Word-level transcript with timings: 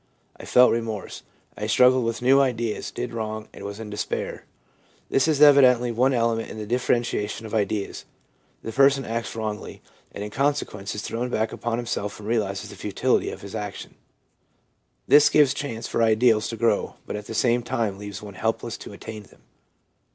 I 0.35 0.45
felt 0.45 0.71
remorse. 0.71 1.21
I 1.55 1.67
struggled 1.67 2.05
with 2.05 2.23
new 2.23 2.39
ideas, 2.41 2.89
did 2.89 3.13
wrong, 3.13 3.47
and 3.53 3.63
was 3.63 3.79
in 3.79 3.91
despair/ 3.91 4.45
This 5.11 5.27
is 5.27 5.43
evidently 5.43 5.91
one 5.91 6.11
element 6.11 6.49
in 6.49 6.57
the 6.57 6.65
differentiation 6.65 7.45
of 7.45 7.53
ideals: 7.53 8.05
the 8.63 8.71
person 8.71 9.05
acts 9.05 9.35
wrongly, 9.35 9.79
and 10.11 10.23
in 10.23 10.31
consequence 10.31 10.95
is 10.95 11.03
thrown 11.03 11.29
back 11.29 11.51
upon 11.51 11.77
himself 11.77 12.19
and 12.19 12.27
realises 12.27 12.71
the 12.71 12.75
futility 12.75 13.29
of 13.29 13.41
his 13.41 13.53
action. 13.53 13.93
This 15.07 15.29
gives 15.29 15.53
chance 15.53 15.87
for 15.87 16.01
ideals 16.01 16.47
to 16.47 16.57
grow, 16.57 16.95
but 17.05 17.15
at 17.15 17.27
the 17.27 17.35
same 17.35 17.61
time 17.61 17.99
leaves 17.99 18.23
one 18.23 18.33
helpless 18.33 18.77
to 18.77 18.93
attain 18.93 19.21
them. 19.21 19.41